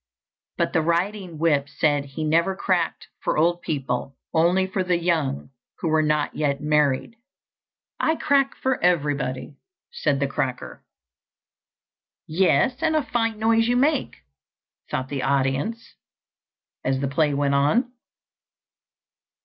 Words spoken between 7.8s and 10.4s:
"I crack for everybody," said the